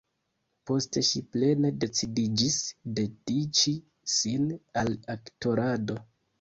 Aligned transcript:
Poste 0.69 1.03
ŝi 1.09 1.21
plene 1.35 1.71
decidiĝis 1.83 2.57
dediĉi 3.01 3.77
sin 4.17 4.51
al 4.85 4.93
aktorado. 5.19 6.03